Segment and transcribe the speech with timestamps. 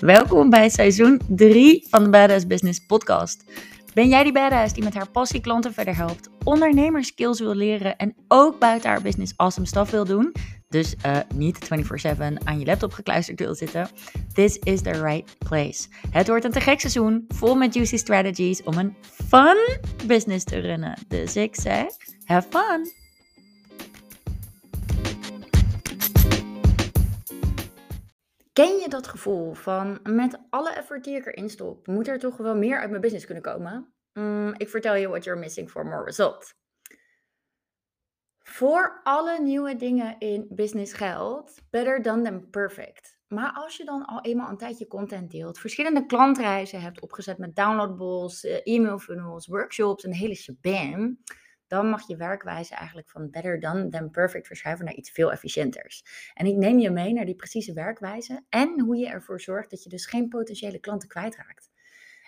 [0.00, 3.44] Welkom bij seizoen 3 van de Badass Business Podcast.
[3.94, 8.14] Ben jij die badass die met haar passie klanten verder helpt, ondernemerskills wil leren en
[8.28, 10.32] ook buiten haar business awesome stuff wil doen?
[10.68, 13.88] Dus uh, niet 24/7 aan je laptop gekluisterd wil zitten.
[14.32, 15.88] This is the right place.
[16.10, 18.96] Het wordt een te gek seizoen, vol met juicy strategies om een
[19.28, 20.98] fun business te runnen.
[21.08, 21.86] Dus ik zeg,
[22.24, 23.05] have fun!
[28.56, 32.36] Ken je dat gevoel van met alle effort die ik erin stop, moet er toch
[32.36, 33.92] wel meer uit mijn business kunnen komen?
[34.12, 36.54] Mm, ik vertel je what you're missing for more result.
[38.38, 43.18] Voor alle nieuwe dingen in business geldt, better than perfect.
[43.28, 47.56] Maar als je dan al eenmaal een tijdje content deelt, verschillende klantreizen hebt opgezet met
[47.56, 51.18] downloadables, eh, e-mail funnels, workshops, een hele shabam,
[51.66, 56.04] dan mag je werkwijze eigenlijk van better done than perfect verschuiven naar iets veel efficiënters.
[56.34, 59.82] En ik neem je mee naar die precieze werkwijze en hoe je ervoor zorgt dat
[59.82, 61.70] je dus geen potentiële klanten kwijtraakt.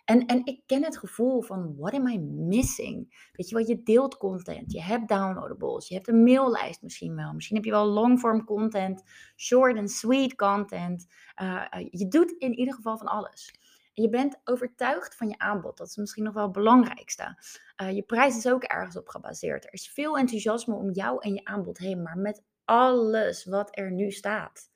[0.08, 3.28] En, en ik ken het gevoel van, what am I missing?
[3.32, 7.32] Weet je wel, je deelt content, je hebt downloadables, je hebt een maillijst misschien wel.
[7.32, 9.02] Misschien heb je wel longform content,
[9.36, 11.06] short en sweet content.
[11.42, 13.57] Uh, je doet in ieder geval van alles.
[14.00, 15.76] Je bent overtuigd van je aanbod.
[15.76, 17.38] Dat is misschien nog wel het belangrijkste.
[17.82, 19.64] Uh, je prijs is ook ergens op gebaseerd.
[19.64, 22.02] Er is veel enthousiasme om jou en je aanbod heen.
[22.02, 24.70] Maar met alles wat er nu staat,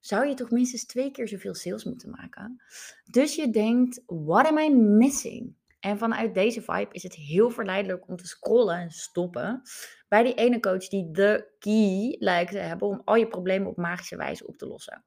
[0.00, 2.62] zou je toch minstens twee keer zoveel sales moeten maken.
[3.04, 5.54] Dus je denkt, what am I missing?
[5.80, 9.62] En vanuit deze vibe is het heel verleidelijk om te scrollen en stoppen
[10.08, 13.76] bij die ene coach die de key lijkt te hebben om al je problemen op
[13.76, 15.04] magische wijze op te lossen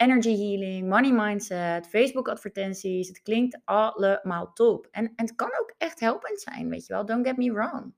[0.00, 3.08] energy healing, money mindset, Facebook advertenties.
[3.08, 4.88] Het klinkt allemaal top.
[4.90, 7.06] En, en het kan ook echt helpend zijn, weet je wel.
[7.06, 7.94] Don't get me wrong.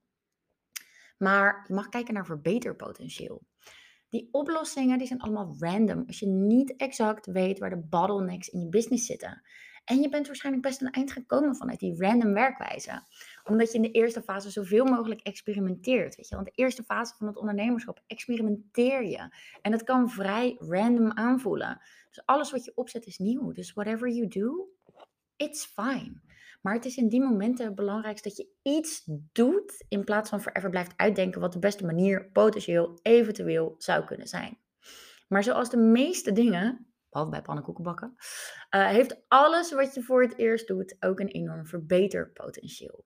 [1.19, 3.43] Maar je mag kijken naar verbeterpotentieel.
[4.09, 8.61] Die oplossingen die zijn allemaal random als je niet exact weet waar de bottlenecks in
[8.61, 9.43] je business zitten.
[9.85, 13.03] En je bent waarschijnlijk best een eind gekomen vanuit die random werkwijze.
[13.45, 16.17] Omdat je in de eerste fase zoveel mogelijk experimenteert.
[16.17, 16.35] Weet je?
[16.35, 19.35] Want de eerste fase van het ondernemerschap experimenteer je.
[19.63, 21.81] En het kan vrij random aanvoelen.
[22.09, 23.53] Dus alles wat je opzet is nieuw.
[23.53, 24.69] Dus whatever you do,
[25.37, 26.21] it's fine.
[26.63, 30.41] Maar het is in die momenten het belangrijkste dat je iets doet in plaats van
[30.41, 34.59] forever blijft uitdenken wat de beste manier potentieel eventueel zou kunnen zijn.
[35.29, 40.39] Maar zoals de meeste dingen behalve bij pannenkoekenbakken, uh, heeft alles wat je voor het
[40.39, 43.05] eerst doet ook een enorm verbeterpotentieel.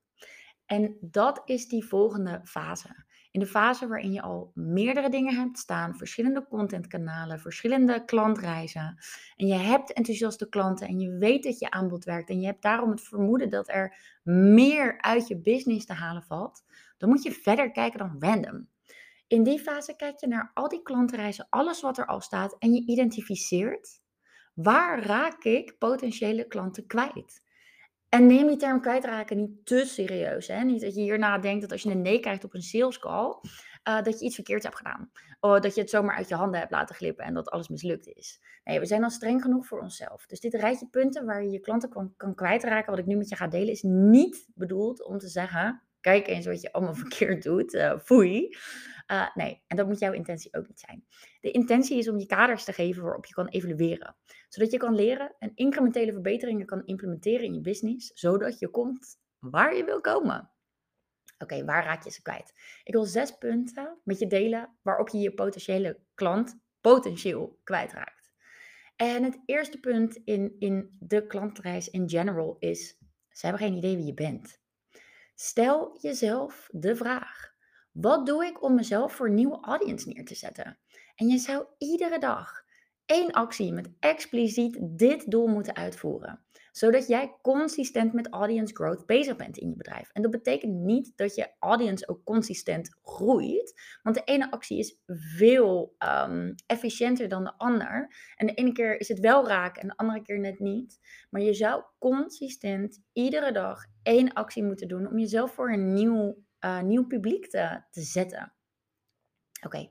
[0.67, 3.05] En dat is die volgende fase.
[3.31, 8.99] In de fase waarin je al meerdere dingen hebt staan, verschillende contentkanalen, verschillende klantreizen.
[9.37, 12.31] En je hebt enthousiaste klanten en je weet dat je aanbod werkt.
[12.31, 16.65] En je hebt daarom het vermoeden dat er meer uit je business te halen valt.
[16.99, 18.69] Dan moet je verder kijken dan random.
[19.27, 22.73] In die fase kijk je naar al die klantreizen, alles wat er al staat en
[22.73, 24.01] je identificeert
[24.55, 27.43] waar raak ik potentiële klanten kwijt.
[28.09, 30.49] En neem die term kwijtraken niet te serieus.
[30.49, 30.65] Hè?
[30.65, 33.37] Niet dat je hierna denkt dat als je een nee krijgt op een sales call,
[33.89, 35.11] uh, dat je iets verkeerds hebt gedaan.
[35.41, 38.07] Of dat je het zomaar uit je handen hebt laten glippen en dat alles mislukt
[38.07, 38.41] is.
[38.65, 40.27] Nee, we zijn al streng genoeg voor onszelf.
[40.27, 43.29] Dus dit rijtje punten waar je je klanten kan, kan kwijtraken, wat ik nu met
[43.29, 47.43] je ga delen, is niet bedoeld om te zeggen, kijk eens wat je allemaal verkeerd
[47.43, 48.57] doet, uh, foei.
[49.13, 51.05] Uh, nee, en dat moet jouw intentie ook niet zijn.
[51.41, 54.17] De intentie is om je kaders te geven waarop je kan evalueren.
[54.49, 59.19] Zodat je kan leren en incrementele verbeteringen kan implementeren in je business, zodat je komt
[59.39, 60.51] waar je wil komen.
[61.39, 62.53] Oké, waar raak je ze kwijt?
[62.85, 68.33] Ik wil zes punten met je delen waarop je je potentiële klant potentieel kwijtraakt.
[68.97, 72.99] En het eerste punt in, in de klantreis in general is,
[73.31, 74.61] ze hebben geen idee wie je bent.
[75.35, 77.55] Stel jezelf de vraag:
[77.93, 80.79] wat doe ik om mezelf voor een nieuwe audience neer te zetten?
[81.15, 82.65] En je zou iedere dag
[83.07, 86.41] één actie met expliciet dit doel moeten uitvoeren.
[86.73, 90.11] Zodat jij consistent met audience growth bezig bent in je bedrijf.
[90.13, 93.99] En dat betekent niet dat je audience ook consistent groeit.
[94.03, 98.15] Want de ene actie is veel um, efficiënter dan de ander.
[98.35, 100.99] En de ene keer is het wel raak en de andere keer net niet.
[101.31, 106.45] Maar je zou consistent iedere dag één actie moeten doen om jezelf voor een nieuw,
[106.61, 108.53] uh, nieuw publiek te, te zetten.
[109.65, 109.91] Oké.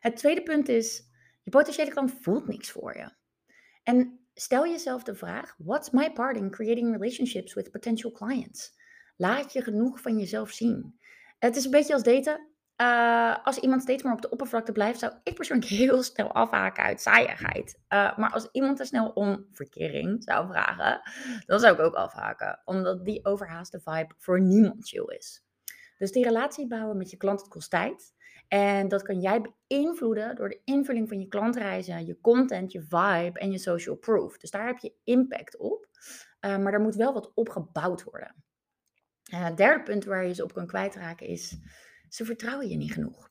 [0.00, 1.07] Het tweede punt is
[1.48, 3.10] je potentiële klant voelt niks voor je.
[3.82, 8.76] En stel jezelf de vraag: what's my part in creating relationships with potential clients?
[9.16, 10.98] Laat je genoeg van jezelf zien.
[11.38, 12.46] Het is een beetje als daten.
[12.80, 16.84] Uh, als iemand steeds maar op de oppervlakte blijft, zou ik persoonlijk heel snel afhaken
[16.84, 17.78] uit saaiigheid.
[17.88, 21.00] Uh, maar als iemand te snel om verkering zou vragen,
[21.46, 22.60] dan zou ik ook afhaken.
[22.64, 25.44] Omdat die overhaaste vibe voor niemand chill is.
[25.98, 28.14] Dus die relatie bouwen met je klant, het kost tijd.
[28.48, 33.38] En dat kan jij beïnvloeden door de invulling van je klantreizen, je content, je vibe
[33.38, 34.38] en je social proof.
[34.38, 35.86] Dus daar heb je impact op.
[36.40, 38.34] Uh, maar er moet wel wat opgebouwd worden.
[39.32, 41.58] Uh, het derde punt waar je ze op kan kwijtraken is,
[42.08, 43.30] ze vertrouwen je niet genoeg.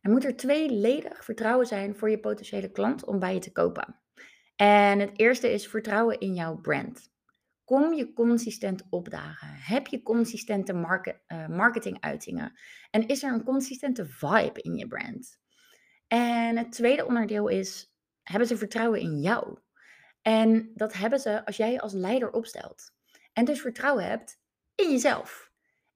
[0.00, 4.00] Er moet er tweeledig vertrouwen zijn voor je potentiële klant om bij je te kopen.
[4.56, 7.14] En het eerste is vertrouwen in jouw brand.
[7.66, 9.48] Kom je consistent opdagen?
[9.48, 12.58] Heb je consistente market, uh, marketinguitingen?
[12.90, 15.38] En is er een consistente vibe in je brand?
[16.06, 19.58] En het tweede onderdeel is, hebben ze vertrouwen in jou?
[20.22, 22.92] En dat hebben ze als jij als leider opstelt.
[23.32, 24.40] En dus vertrouwen hebt
[24.74, 25.50] in jezelf.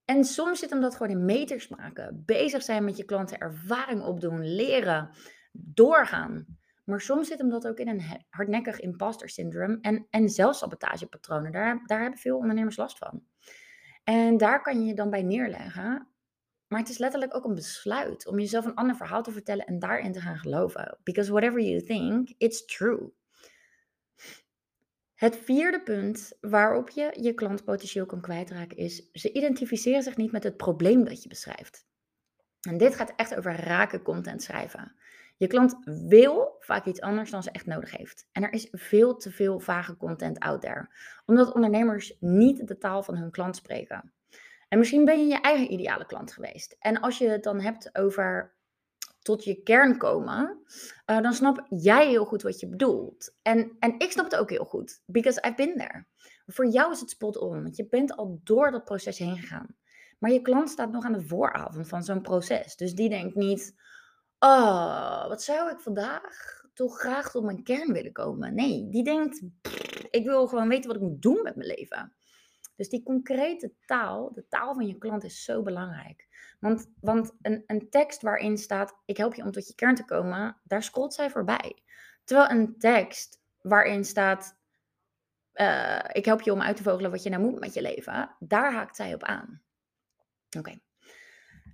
[0.04, 2.22] En soms zit hem dat gewoon in meters maken.
[2.26, 5.10] Bezig zijn met je klanten, ervaring opdoen, leren,
[5.52, 6.58] doorgaan.
[6.84, 11.52] Maar soms zit hem dat ook in een hardnekkig imposter syndroom en, en zelfsabotagepatronen.
[11.52, 13.22] Daar, daar hebben veel ondernemers last van.
[14.04, 16.08] En daar kan je je dan bij neerleggen.
[16.68, 19.78] Maar het is letterlijk ook een besluit om jezelf een ander verhaal te vertellen en
[19.78, 20.98] daarin te gaan geloven.
[21.02, 23.12] Because whatever you think, it's true.
[25.14, 30.32] Het vierde punt waarop je je klant potentieel kan kwijtraken is, ze identificeren zich niet
[30.32, 31.86] met het probleem dat je beschrijft.
[32.60, 34.94] En dit gaat echt over raken content schrijven.
[35.40, 38.28] Je klant wil vaak iets anders dan ze echt nodig heeft.
[38.32, 40.88] En er is veel te veel vage content out there,
[41.26, 44.12] omdat ondernemers niet de taal van hun klant spreken.
[44.68, 46.76] En misschien ben je je eigen ideale klant geweest.
[46.78, 48.54] En als je het dan hebt over
[49.22, 50.62] tot je kern komen,
[51.06, 53.34] uh, dan snap jij heel goed wat je bedoelt.
[53.42, 56.04] En, en ik snap het ook heel goed, because I've been there.
[56.46, 59.76] Voor jou is het spot on, want je bent al door dat proces heen gegaan.
[60.18, 62.76] Maar je klant staat nog aan de vooravond van zo'n proces.
[62.76, 63.74] Dus die denkt niet,
[64.40, 68.54] oh, wat zou ik vandaag toch graag tot mijn kern willen komen?
[68.54, 69.42] Nee, die denkt,
[70.10, 72.14] ik wil gewoon weten wat ik moet doen met mijn leven.
[72.76, 76.28] Dus die concrete taal, de taal van je klant is zo belangrijk.
[76.60, 80.04] Want, want een, een tekst waarin staat, ik help je om tot je kern te
[80.04, 81.82] komen, daar scrolt zij voorbij.
[82.24, 84.58] Terwijl een tekst waarin staat,
[85.54, 88.36] uh, ik help je om uit te vogelen wat je nou moet met je leven,
[88.38, 89.62] daar haakt zij op aan.
[90.58, 90.78] Oké.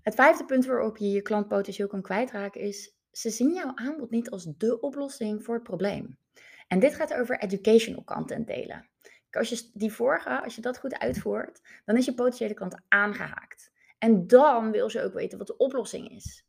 [0.07, 4.11] Het vijfde punt waarop je je klant potentieel kan kwijtraken is, ze zien jouw aanbod
[4.11, 6.19] niet als de oplossing voor het probleem.
[6.69, 8.89] En dit gaat over educational content delen.
[9.31, 13.73] Als je die vorige, als je dat goed uitvoert, dan is je potentiële klant aangehaakt.
[13.99, 16.47] En dan wil ze ook weten wat de oplossing is.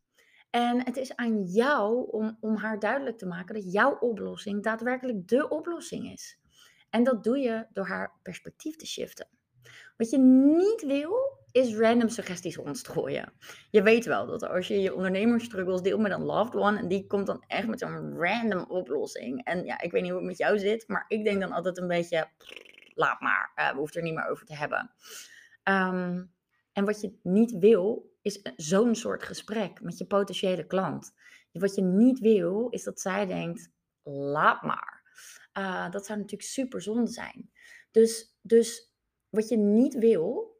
[0.49, 5.27] En het is aan jou om, om haar duidelijk te maken dat jouw oplossing daadwerkelijk
[5.27, 6.39] de oplossing is.
[6.89, 9.27] En dat doe je door haar perspectief te shiften.
[9.97, 13.33] Wat je niet wil, is random suggesties rondstrooien.
[13.71, 17.07] Je weet wel dat als je je ondernemersstruggles deelt met een loved one, en die
[17.07, 19.43] komt dan echt met zo'n random oplossing.
[19.43, 21.77] En ja, ik weet niet hoe het met jou zit, maar ik denk dan altijd
[21.77, 22.29] een beetje,
[22.93, 24.91] laat maar, uh, we hoeven het er niet meer over te hebben.
[25.63, 26.23] Ehm,
[26.73, 31.13] en wat je niet wil, is zo'n soort gesprek met je potentiële klant.
[31.51, 33.71] Wat je niet wil, is dat zij denkt,
[34.03, 35.01] laat maar.
[35.57, 37.51] Uh, dat zou natuurlijk super zonde zijn.
[37.91, 38.93] Dus, dus
[39.29, 40.56] wat je niet wil,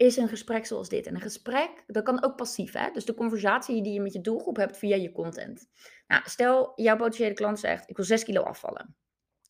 [0.00, 1.06] is een gesprek zoals dit.
[1.06, 2.90] En een gesprek, dat kan ook passief, hè?
[2.92, 5.70] Dus de conversatie die je met je doelgroep hebt via je content.
[6.06, 8.96] Nou, stel, jouw potentiële klant zegt, ik wil 6 kilo afvallen.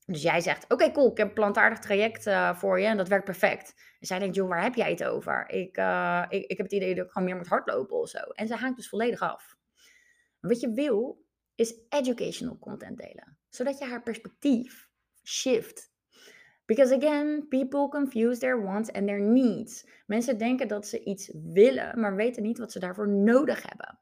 [0.07, 3.09] Dus jij zegt, oké, cool, ik heb een plantaardig traject uh, voor je en dat
[3.09, 3.75] werkt perfect.
[4.01, 5.51] En zij denkt, joh, waar heb jij het over?
[5.51, 8.19] Ik, uh, ik, ik heb het idee dat ik gewoon meer moet hardlopen of zo.
[8.19, 9.57] En ze haakt dus volledig af.
[10.41, 11.25] Wat je wil,
[11.55, 13.39] is educational content delen.
[13.49, 14.89] Zodat je haar perspectief
[15.25, 15.90] shift
[16.71, 19.85] Because again, people confuse their wants and their needs.
[20.07, 23.99] Mensen denken dat ze iets willen, maar weten niet wat ze daarvoor nodig hebben.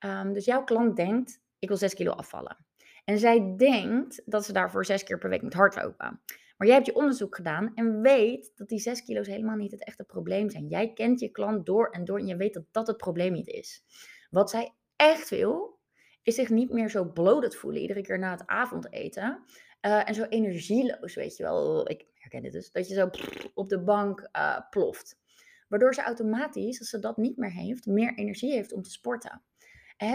[0.00, 2.66] Um, dus jouw klant denkt, ik wil 6 kilo afvallen.
[3.04, 6.20] En zij denkt dat ze daarvoor zes keer per week moet hardlopen.
[6.56, 9.84] Maar jij hebt je onderzoek gedaan en weet dat die 6 kilo's helemaal niet het
[9.84, 10.68] echte probleem zijn.
[10.68, 13.48] Jij kent je klant door en door en je weet dat dat het probleem niet
[13.48, 13.84] is.
[14.30, 15.78] Wat zij echt wil,
[16.22, 19.44] is zich niet meer zo bloated voelen iedere keer na het avondeten.
[19.86, 21.90] Uh, en zo energieloos, weet je wel.
[21.90, 22.72] Ik herken dit dus.
[22.72, 23.10] Dat je zo
[23.54, 25.20] op de bank uh, ploft.
[25.68, 29.42] Waardoor ze automatisch, als ze dat niet meer heeft, meer energie heeft om te sporten.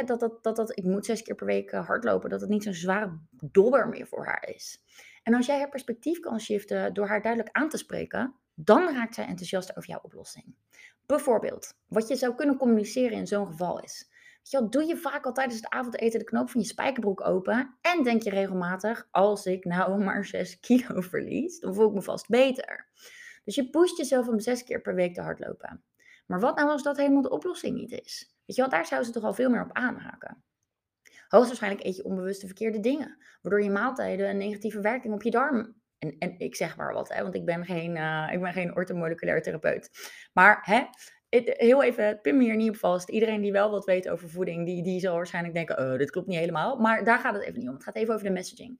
[0.06, 2.64] Dat, dat, dat, dat ik moet zes keer per week eh, hardlopen, dat het niet
[2.64, 4.84] zo'n zware dobber meer voor haar is.
[5.24, 9.16] En als jij haar perspectief kan shiften door haar duidelijk aan te spreken, dan raakt
[9.16, 10.56] zij enthousiast over jouw oplossing.
[11.06, 14.10] Bijvoorbeeld, wat je zou kunnen communiceren in zo'n geval is.
[14.50, 18.04] Ja, doe je vaak al tijdens het avondeten de knoop van je spijkerbroek open en
[18.04, 22.27] denk je regelmatig, als ik nou maar 6 kilo verlies, dan voel ik me vast
[22.27, 22.88] beter.
[23.44, 25.84] Dus je pusht jezelf om zes keer per week te hardlopen.
[26.27, 28.36] Maar wat nou als dat helemaal de oplossing niet is?
[28.46, 30.44] Weet je wel, daar zou ze toch al veel meer op aanhaken.
[31.27, 35.32] Hoogstwaarschijnlijk eet je onbewust de verkeerde dingen, waardoor je maaltijden een negatieve werking op je
[35.32, 38.54] darm en, en ik zeg maar wat, hè, want ik ben geen, uh, ik ben
[38.54, 39.89] geen ortomoleculair therapeut.
[40.34, 40.86] Maar hè,
[41.29, 43.10] heel even, pin me hier niet op vast.
[43.10, 46.27] Iedereen die wel wat weet over voeding, die, die zal waarschijnlijk denken, oh, dit klopt
[46.27, 46.77] niet helemaal.
[46.77, 47.74] Maar daar gaat het even niet om.
[47.74, 48.79] Het gaat even over de messaging.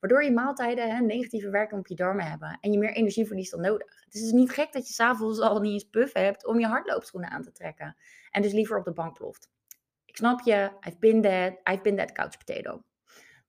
[0.00, 3.50] Waardoor je maaltijden hè, negatieve werking op je darmen hebben en je meer energie verliest
[3.50, 4.02] dan nodig.
[4.04, 6.66] Het is dus niet gek dat je s'avonds al niet eens puff hebt om je
[6.66, 7.96] hardloopschoenen aan te trekken.
[8.30, 9.50] En dus liever op de bank ploft.
[10.04, 12.82] Ik snap je, I've been that, I've been that couch potato.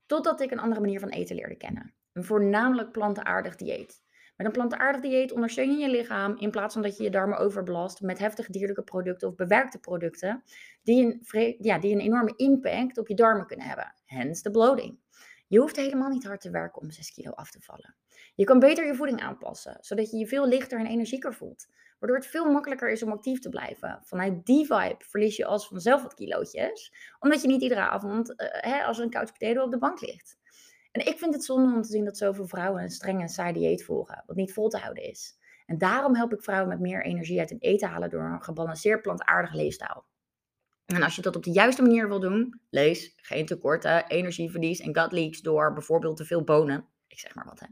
[0.05, 1.93] Totdat ik een andere manier van eten leerde kennen.
[2.13, 4.03] Een voornamelijk plantaardig dieet.
[4.35, 7.37] Met een plantaardig dieet ondersteun je je lichaam in plaats van dat je je darmen
[7.37, 10.43] overbelast met heftige dierlijke producten of bewerkte producten
[10.83, 13.93] die een, ja, die een enorme impact op je darmen kunnen hebben.
[14.05, 14.99] Hence de bloating.
[15.47, 17.95] Je hoeft helemaal niet hard te werken om 6 kilo af te vallen.
[18.35, 21.67] Je kan beter je voeding aanpassen, zodat je je veel lichter en energieker voelt.
[21.99, 23.99] Waardoor het veel makkelijker is om actief te blijven.
[24.03, 26.93] Vanuit die vibe verlies je als vanzelf wat kilootjes.
[27.19, 30.37] Omdat je niet iedere avond hè, als een couch potato op de bank ligt.
[30.95, 33.53] En ik vind het zonde om te zien dat zoveel vrouwen een strenge en saai
[33.53, 34.23] dieet volgen.
[34.25, 35.37] Wat niet vol te houden is.
[35.65, 39.01] En daarom help ik vrouwen met meer energie uit hun eten halen door een gebalanceerd
[39.01, 40.05] plantaardig leefstijl.
[40.85, 44.97] En als je dat op de juiste manier wil doen, lees geen tekorten, energieverlies en
[44.97, 47.67] gut leaks door bijvoorbeeld te veel bonen, ik zeg maar wat hè,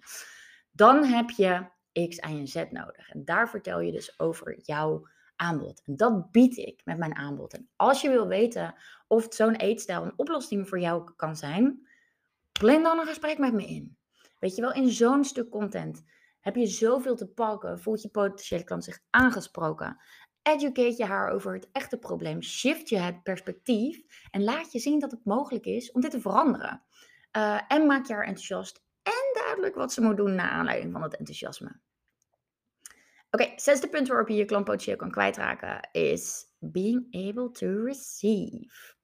[0.71, 3.09] dan heb je X, Y en Z nodig.
[3.09, 5.81] En daar vertel je dus over jouw aanbod.
[5.85, 7.53] En dat bied ik met mijn aanbod.
[7.53, 8.75] En als je wil weten
[9.07, 11.87] of zo'n eetstijl een oplossing voor jou kan zijn,
[12.59, 13.97] plan dan een gesprek met me in.
[14.39, 16.03] Weet je wel, in zo'n stuk content
[16.39, 19.97] heb je zoveel te pakken, voelt je potentiële klant zich aangesproken.
[20.41, 24.99] Educate je haar over het echte probleem, shift je het perspectief en laat je zien
[24.99, 26.83] dat het mogelijk is om dit te veranderen.
[27.37, 31.01] Uh, en maak je haar enthousiast en duidelijk wat ze moet doen naar aanleiding van
[31.01, 31.79] het enthousiasme.
[33.31, 38.95] Oké, zesde punt waarop je je klantpotentieel kan kwijtraken is being able to receive.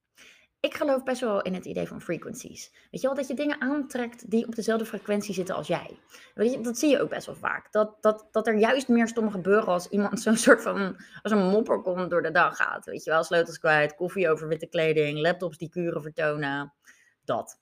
[0.62, 2.72] Ik geloof best wel in het idee van frequencies.
[2.92, 6.00] Weet je wel, dat je dingen aantrekt die op dezelfde frequentie zitten als jij.
[6.62, 7.72] Dat zie je ook best wel vaak.
[7.72, 11.50] Dat, dat, dat er juist meer stomme gebeuren als iemand zo'n soort van, als een
[11.50, 12.86] mopperkom door de dag gaat.
[12.86, 16.74] Weet je wel, sleutels kwijt, koffie over witte kleding, laptops die kuren vertonen.
[17.26, 17.60] Dat.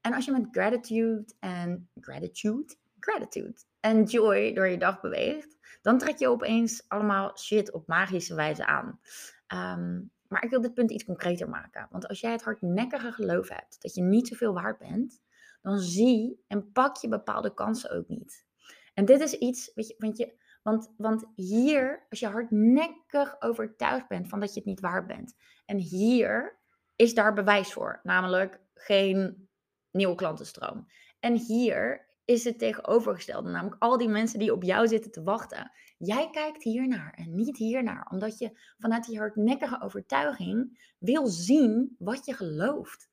[0.00, 5.98] En als je met gratitude en gratitude, gratitude en joy door je dag beweegt, dan
[5.98, 9.00] trek je opeens allemaal shit op magische wijze aan.
[9.46, 11.88] Ehm, maar ik wil dit punt iets concreter maken.
[11.90, 15.20] Want als jij het hardnekkige geloof hebt dat je niet zoveel waard bent,
[15.62, 18.46] dan zie en pak je bepaalde kansen ook niet.
[18.94, 24.08] En dit is iets, weet je, want, je, want, want hier, als je hardnekkig overtuigd
[24.08, 25.34] bent van dat je het niet waard bent,
[25.66, 26.58] en hier
[26.96, 29.48] is daar bewijs voor, namelijk geen
[29.90, 30.86] nieuwe klantenstroom.
[31.20, 35.72] En hier is het tegenovergestelde, namelijk al die mensen die op jou zitten te wachten.
[35.98, 42.26] Jij kijkt hiernaar en niet hiernaar, omdat je vanuit die hardnekkige overtuiging wil zien wat
[42.26, 43.08] je gelooft.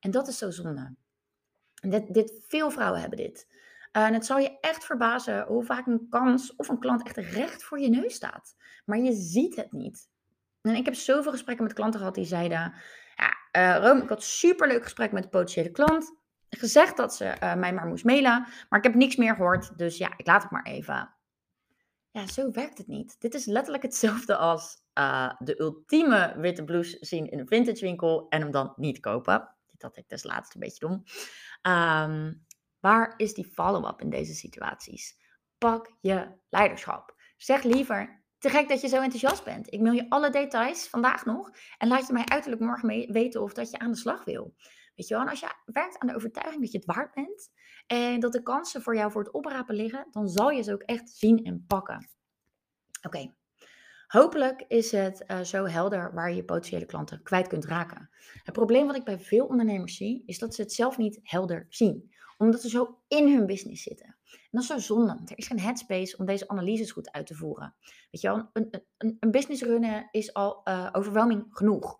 [0.00, 0.94] En dat is zo zonde.
[1.74, 3.46] dit, dit, veel vrouwen hebben dit.
[3.92, 7.64] en het zal je echt verbazen hoe vaak een kans of een klant echt recht
[7.64, 8.56] voor je neus staat.
[8.84, 10.08] Maar je ziet het niet.
[10.60, 12.74] En ik heb zoveel gesprekken met klanten gehad die zeiden:
[13.16, 16.20] Ja, uh, ik had super leuk gesprek met de potentiële klant
[16.58, 18.46] gezegd dat ze uh, mij maar moest mailen.
[18.68, 19.78] Maar ik heb niks meer gehoord.
[19.78, 21.14] Dus ja, ik laat het maar even.
[22.10, 23.16] Ja, zo werkt het niet.
[23.20, 28.26] Dit is letterlijk hetzelfde als uh, de ultieme witte blouse zien in een vintage winkel
[28.28, 29.54] en hem dan niet kopen.
[29.78, 31.06] Had ik dus laatst een beetje doen.
[31.72, 32.44] Um,
[32.80, 35.16] waar is die follow-up in deze situaties?
[35.58, 37.14] Pak je leiderschap.
[37.36, 39.72] Zeg liever, te gek dat je zo enthousiast bent.
[39.72, 43.52] Ik mail je alle details vandaag nog en laat je mij uiterlijk morgen weten of
[43.52, 44.54] dat je aan de slag wil.
[44.94, 47.50] Weet je wel, en als je werkt aan de overtuiging dat je het waard bent
[47.86, 50.82] en dat de kansen voor jou voor het oprapen liggen, dan zal je ze ook
[50.82, 52.10] echt zien en pakken.
[53.02, 53.32] Oké,
[54.12, 58.10] Hopelijk is het uh, zo helder waar je potentiële klanten kwijt kunt raken.
[58.42, 61.66] Het probleem wat ik bij veel ondernemers zie, is dat ze het zelf niet helder
[61.68, 62.14] zien.
[62.38, 64.06] Omdat ze zo in hun business zitten.
[64.06, 67.34] En dat is zo zonde, er is geen headspace om deze analyses goed uit te
[67.34, 67.74] voeren.
[68.10, 71.98] Weet je wel, een, een, een business runnen is al uh, genoeg.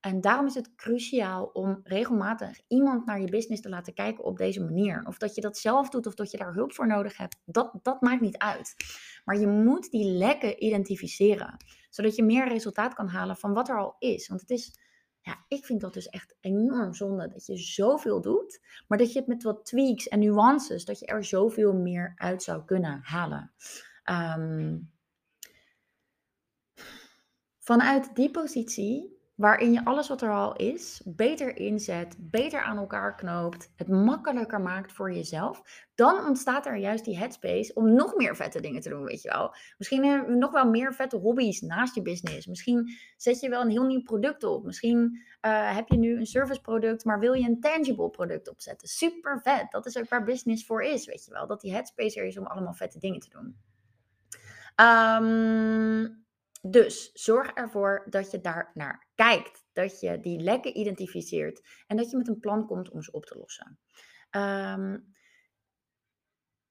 [0.00, 4.36] En daarom is het cruciaal om regelmatig iemand naar je business te laten kijken op
[4.36, 5.04] deze manier.
[5.06, 7.78] Of dat je dat zelf doet of dat je daar hulp voor nodig hebt, dat,
[7.82, 8.74] dat maakt niet uit.
[9.24, 11.56] Maar je moet die lekken identificeren,
[11.90, 14.28] zodat je meer resultaat kan halen van wat er al is.
[14.28, 14.78] Want het is,
[15.20, 19.18] ja, ik vind dat dus echt enorm zonde dat je zoveel doet, maar dat je
[19.18, 23.52] het met wat tweaks en nuances, dat je er zoveel meer uit zou kunnen halen.
[24.04, 24.90] Um,
[27.58, 33.14] vanuit die positie waarin je alles wat er al is beter inzet, beter aan elkaar
[33.14, 35.62] knoopt, het makkelijker maakt voor jezelf,
[35.94, 39.30] dan ontstaat er juist die headspace om nog meer vette dingen te doen, weet je
[39.30, 39.54] wel.
[39.78, 42.46] Misschien nog wel meer vette hobby's naast je business.
[42.46, 44.64] Misschien zet je wel een heel nieuw product op.
[44.64, 44.98] Misschien
[45.46, 48.88] uh, heb je nu een service product, maar wil je een tangible product opzetten.
[48.88, 49.70] Super vet.
[49.70, 51.46] Dat is ook waar business voor is, weet je wel.
[51.46, 53.56] Dat die headspace er is om allemaal vette dingen te doen.
[54.76, 56.19] Um,
[56.60, 62.10] Dus zorg ervoor dat je daar naar kijkt, dat je die lekken identificeert en dat
[62.10, 63.78] je met een plan komt om ze op te lossen.
[64.30, 64.98] Ehm,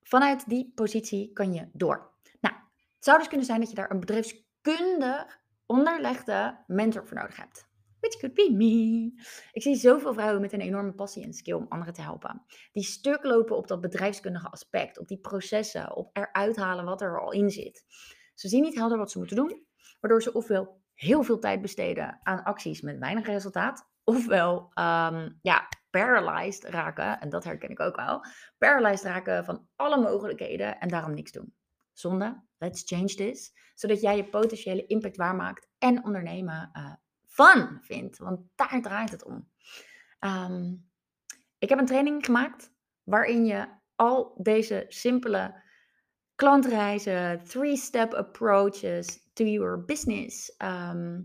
[0.01, 2.11] vanuit die positie kan je door.
[2.41, 2.55] Nou,
[2.95, 7.67] het zou dus kunnen zijn dat je daar een bedrijfskundig onderlegde mentor voor nodig hebt.
[7.99, 9.11] Which could be me.
[9.51, 12.43] Ik zie zoveel vrouwen met een enorme passie en skill om anderen te helpen.
[12.71, 17.21] Die stuk lopen op dat bedrijfskundige aspect, op die processen, op eruit halen wat er
[17.21, 17.83] al in zit.
[18.33, 19.67] Ze zien niet helder wat ze moeten doen,
[19.99, 25.67] waardoor ze ofwel heel veel tijd besteden aan acties met weinig resultaat, ofwel um, ja,
[25.89, 28.25] paralyzed raken, en dat herken ik ook wel,
[28.57, 31.53] paralyzed raken van alle mogelijkheden en daarom niks doen.
[31.93, 36.93] Zonde, let's change this, zodat jij je potentiële impact waarmaakt en ondernemen uh,
[37.25, 39.49] fun vindt, want daar draait het om.
[40.19, 40.73] Ehm,
[41.57, 45.63] ik heb een training gemaakt waarin je al deze simpele
[46.39, 51.21] klantreizen, three-step approaches to your business ehm,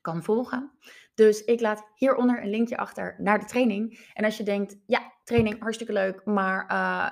[0.00, 0.70] kan volgen.
[1.14, 4.10] Dus ik laat hieronder een linkje achter naar de training.
[4.12, 7.10] En als je denkt, ja, training hartstikke leuk, maar uh,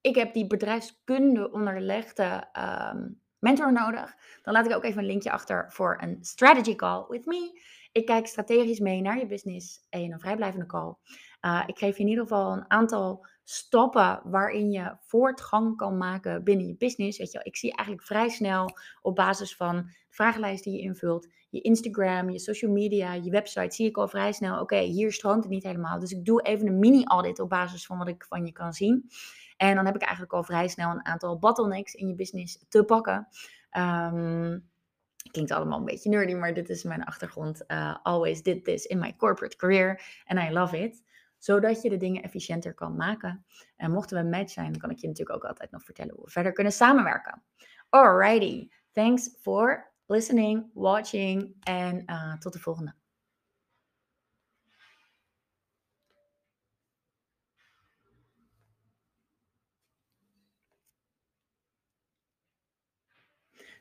[0.00, 2.48] ik heb die bedrijfskunde onderlegde
[2.92, 7.04] um, mentor nodig, dan laat ik ook even een linkje achter voor een strategy call
[7.08, 7.60] with me.
[7.92, 10.94] Ik kijk strategisch mee naar je business in een vrijblijvende call.
[11.40, 16.44] Uh, ik geef je in ieder geval een aantal stappen waarin je voortgang kan maken
[16.44, 17.18] binnen je business.
[17.18, 18.70] Weet je, ik zie eigenlijk vrij snel
[19.02, 23.74] op basis van de vragenlijst die je invult, je Instagram, je social media, je website,
[23.74, 25.98] zie ik al vrij snel, oké, hier stroomt het niet helemaal.
[25.98, 29.10] Dus ik doe even een mini-audit op basis van wat ik van je kan zien.
[29.56, 32.84] En dan heb ik eigenlijk al vrij snel een aantal bottlenecks in je business te
[32.84, 33.28] pakken.
[33.76, 34.68] Um,
[35.30, 37.64] klinkt allemaal een beetje nerdy, maar dit is mijn achtergrond.
[37.68, 41.02] Uh, always did this in my corporate career and I love it
[41.44, 43.44] zodat je de dingen efficiënter kan maken.
[43.76, 46.14] En mochten we een match zijn, dan kan ik je natuurlijk ook altijd nog vertellen
[46.14, 47.42] hoe we verder kunnen samenwerken.
[47.88, 53.03] Alrighty, thanks for listening, watching en uh, tot de volgende.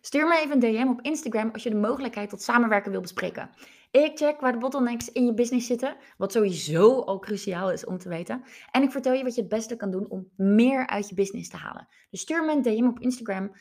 [0.06, 3.50] Stuur me even een DM op Instagram als je de mogelijkheid tot samenwerken wil bespreken.
[3.92, 7.98] Ik check waar de bottlenecks in je business zitten, wat sowieso al cruciaal is om
[7.98, 8.44] te weten.
[8.72, 11.50] En ik vertel je wat je het beste kan doen om meer uit je business
[11.50, 11.88] te halen.
[12.10, 13.56] Dus stuur me een DM op Instagram,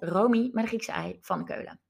[0.00, 1.80] Romy met de Griekse ei van Keulen.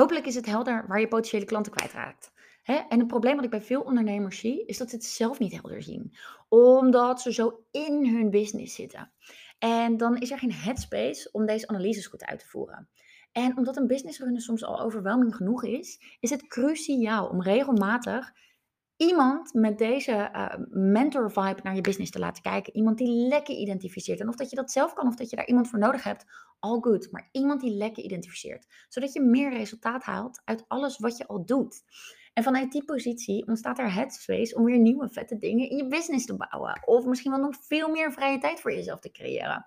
[0.00, 2.32] Hopelijk is het helder waar je potentiële klanten kwijtraakt.
[2.62, 5.52] En het probleem wat ik bij veel ondernemers zie, is dat ze het zelf niet
[5.52, 6.16] helder zien.
[6.48, 9.12] Omdat ze zo in hun business zitten.
[9.58, 12.88] En dan is er geen headspace om deze analyses goed uit te voeren.
[13.32, 18.32] En omdat een business runnen soms al overweldigend genoeg is, is het cruciaal om regelmatig
[19.00, 22.76] iemand met deze uh, mentor vibe naar je business te laten kijken.
[22.76, 24.20] Iemand die lekker identificeert.
[24.20, 26.24] En of dat je dat zelf kan of dat je daar iemand voor nodig hebt,
[26.58, 27.08] all good.
[27.10, 28.66] Maar iemand die lekker identificeert.
[28.88, 31.82] Zodat je meer resultaat haalt uit alles wat je al doet.
[32.32, 35.86] En vanuit die positie ontstaat er het space om weer nieuwe vette dingen in je
[35.86, 36.82] business te bouwen.
[36.84, 39.66] Of misschien wel nog veel meer vrije tijd voor jezelf te creëren.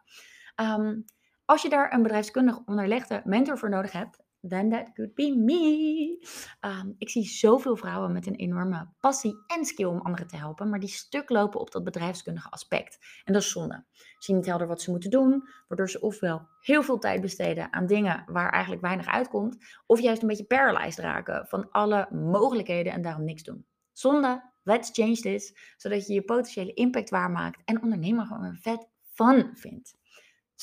[0.56, 1.02] Ehm,
[1.46, 6.28] als je daar een bedrijfskundig onderlegde mentor voor nodig hebt, then that could be me.
[6.60, 10.70] Ehm, ik zie zoveel vrouwen met een enorme passie en skill om anderen te helpen,
[10.70, 12.98] maar die stuk lopen op dat bedrijfskundige aspect.
[13.24, 13.84] En dat is zonde.
[13.94, 17.74] Ze zien niet helder wat ze moeten doen, waardoor ze ofwel heel veel tijd besteden
[17.74, 22.94] aan dingen waar eigenlijk weinig uitkomt, of juist een beetje paralyzed raken van alle mogelijkheden
[22.94, 23.66] en daarom niks doen.
[23.92, 29.50] Zonde, let's change this, zodat je je potentiële impact waarmaakt en ondernemer gewoon vet fun
[29.54, 30.02] vindt.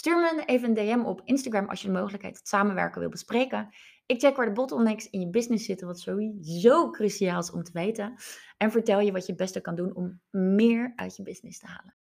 [0.01, 3.69] Stuur me even een DM op Instagram als je de mogelijkheid tot samenwerken wil bespreken.
[4.07, 7.73] Ik check waar de bottlenecks in je business zitten, wat sowieso cruciaal is om te
[7.73, 8.15] weten.
[8.57, 11.67] En vertel je wat je het beste kan doen om meer uit je business te
[11.67, 11.95] halen.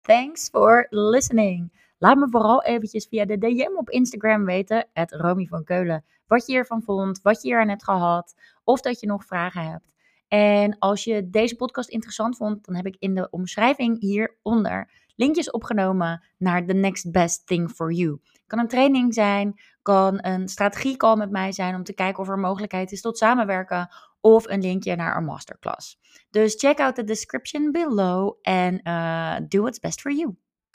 [0.00, 1.72] Thanks for listening.
[1.98, 6.46] Laat me vooral eventjes via de DM op Instagram weten, het Romy van Keulen, wat
[6.46, 8.34] je ervan vond, wat je eraan hebt gehad,
[8.64, 9.92] of dat je nog vragen hebt.
[10.28, 15.50] En als je deze podcast interessant vond, dan heb ik in de omschrijving hieronder linkjes
[15.50, 18.20] opgenomen naar the next best thing for you.
[18.46, 22.38] Kan een training zijn, kan een strategiecall met mij zijn om te kijken of er
[22.38, 23.88] mogelijkheid is tot samenwerken
[24.20, 25.98] of een linkje naar een masterclass.
[26.30, 30.36] Dus check out the description below and uh, do what's best for you.